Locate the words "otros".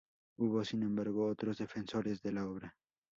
1.27-1.59